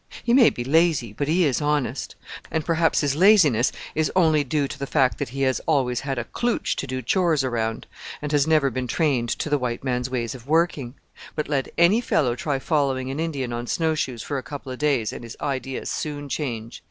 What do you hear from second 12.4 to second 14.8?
following an Indian on snow shoes for a couple of